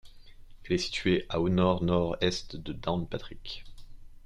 [0.63, 3.65] Elle est située à au nord-nord-est de Downpatrick.